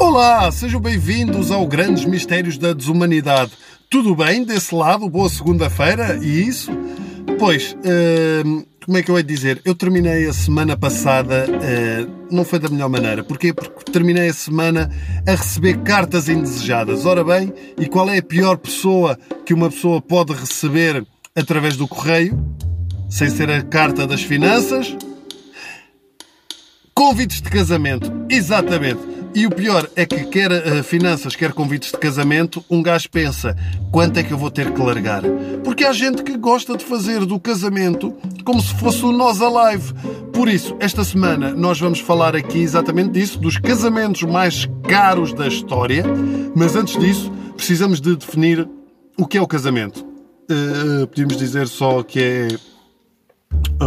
[0.00, 3.52] Olá, sejam bem-vindos ao Grandes Mistérios da Desumanidade.
[3.90, 5.08] Tudo bem desse lado?
[5.08, 6.70] Boa segunda-feira e isso?
[7.38, 7.76] Pois,
[8.44, 9.60] hum, como é que eu ia dizer?
[9.64, 13.22] Eu terminei a semana passada, hum, não foi da melhor maneira.
[13.22, 13.52] Porquê?
[13.52, 14.90] Porque terminei a semana
[15.26, 17.04] a receber cartas indesejadas.
[17.04, 21.06] Ora bem, e qual é a pior pessoa que uma pessoa pode receber
[21.36, 22.42] através do correio?
[23.10, 24.96] Sem ser a carta das finanças?
[27.04, 29.00] Convites de casamento, exatamente.
[29.34, 33.56] E o pior é que quer uh, finanças, quer convites de casamento, um gajo pensa
[33.90, 35.20] quanto é que eu vou ter que largar.
[35.64, 39.92] Porque há gente que gosta de fazer do casamento como se fosse o Nós Alive.
[40.32, 45.48] Por isso, esta semana nós vamos falar aqui exatamente disso, dos casamentos mais caros da
[45.48, 46.04] história.
[46.54, 48.68] Mas antes disso, precisamos de definir
[49.18, 50.06] o que é o casamento.
[50.48, 52.48] Uh, podemos dizer só que é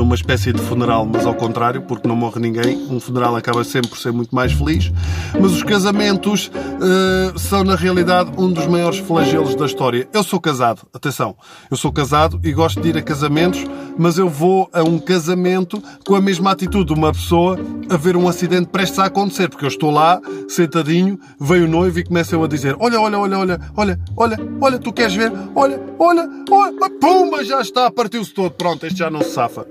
[0.02, 2.78] uma espécie de funeral, mas ao contrário, porque não morre ninguém.
[2.90, 4.92] Um funeral acaba sempre por ser muito mais feliz.
[5.40, 10.08] Mas os casamentos uh, são, na realidade, um dos maiores flagelos da história.
[10.14, 11.36] Eu sou casado, atenção,
[11.70, 13.64] eu sou casado e gosto de ir a casamentos,
[13.98, 17.58] mas eu vou a um casamento com a mesma atitude de uma pessoa
[17.90, 22.00] a ver um acidente prestes a acontecer, porque eu estou lá, sentadinho, veio o noivo
[22.00, 25.32] e começa eu a dizer: Olha, olha, olha, olha, olha, olha, olha, tu queres ver?
[25.56, 28.52] Olha, olha, olha, pumba, já está, partiu-se todo.
[28.52, 29.66] Pronto, este já não se safa.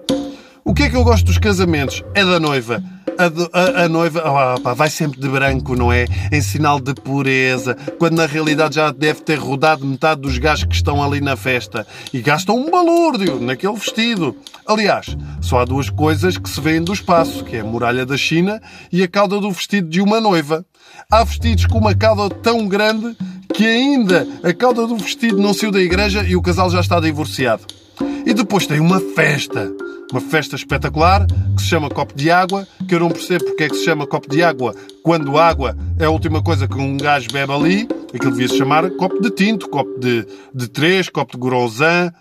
[0.64, 2.02] O que é que eu gosto dos casamentos?
[2.14, 2.82] É da noiva.
[3.16, 4.22] A, a, a noiva
[4.64, 6.06] oh, vai sempre de branco, não é?
[6.32, 10.74] Em sinal de pureza, quando na realidade já deve ter rodado metade dos gajos que
[10.74, 14.36] estão ali na festa e gastam um balúrdio naquele vestido.
[14.66, 18.16] Aliás, só há duas coisas que se vêem do espaço, que é a muralha da
[18.16, 20.64] China e a cauda do vestido de uma noiva.
[21.10, 23.16] Há vestidos com uma cauda tão grande
[23.52, 26.98] que ainda a cauda do vestido não saiu da igreja e o casal já está
[26.98, 27.64] divorciado.
[28.26, 29.72] E depois tem uma festa
[30.12, 33.68] uma festa espetacular que se chama Copo de Água, que eu não percebo porque é
[33.68, 37.28] que se chama Copo de Água quando água é a última coisa que um gajo
[37.32, 37.88] bebe ali.
[38.14, 42.12] Aquilo devia se chamar copo de tinto, copo de, de três, copo de grosan,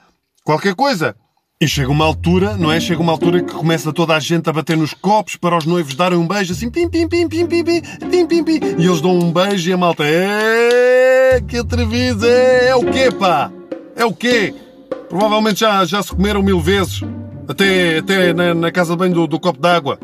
[0.43, 1.15] qualquer coisa.
[1.61, 2.79] E chega uma altura, não é?
[2.79, 5.93] Chega uma altura que começa toda a gente a bater nos copos para os noivos
[5.95, 8.59] darem um beijo assim, pim, pim, pim, pim, pim, pim, pim, pim, pim.
[8.79, 13.11] E eles dão um beijo e a malta, é que atrevido, é, é o quê,
[13.11, 13.51] pá?
[13.95, 14.53] É o quê?
[15.09, 17.01] Provavelmente já, já se comeram mil vezes
[17.47, 19.99] até, até na, na casa banho do, do copo d'água.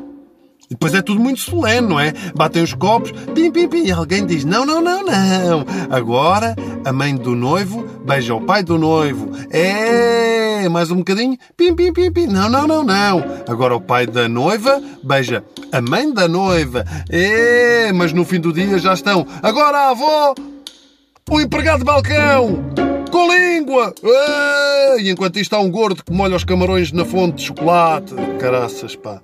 [0.69, 2.13] E depois é tudo muito solene, não é?
[2.35, 5.65] Batem os copos, pim, pim, pim, e alguém diz: Não, não, não, não.
[5.89, 6.55] Agora
[6.85, 9.31] a mãe do noivo beija o pai do noivo.
[9.49, 12.27] É, mais um bocadinho, pim, pim, pim, pim.
[12.27, 13.23] Não, não, não, não.
[13.47, 16.85] Agora o pai da noiva beija a mãe da noiva.
[17.09, 19.25] É, mas no fim do dia já estão.
[19.41, 20.35] Agora a avó,
[21.31, 23.93] o empregado de balcão com língua!
[24.99, 28.13] E enquanto isto há um gordo que molha os camarões na fonte de chocolate.
[28.39, 29.21] Caraças, pá.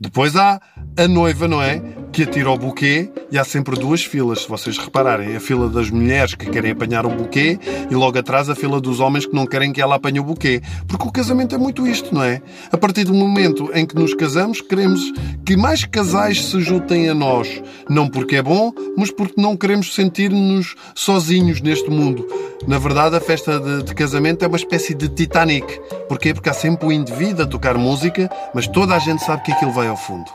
[0.00, 0.60] Depois há
[0.96, 1.82] a noiva, não é?
[2.12, 5.36] Que atira o buquê e há sempre duas filas, se vocês repararem.
[5.36, 7.58] A fila das mulheres que querem apanhar o buquê
[7.90, 10.60] e logo atrás a fila dos homens que não querem que ela apanhe o buquê.
[10.86, 12.42] Porque o casamento é muito isto, não é?
[12.72, 15.00] A partir do momento em que nos casamos, queremos
[15.44, 17.62] que mais casais se juntem a nós.
[17.88, 22.26] Não porque é bom, mas porque não queremos sentir-nos sozinhos neste mundo.
[22.66, 25.80] Na verdade, a festa de, de casamento é uma espécie de Titanic.
[26.08, 26.34] Porquê?
[26.34, 29.72] Porque há sempre o indivíduo a tocar música, mas toda a gente sabe que aquilo
[29.72, 30.30] vai ao fundo.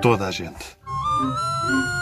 [0.00, 0.76] Toda a gente.
[1.18, 1.32] 嗯。
[1.68, 1.95] 嗯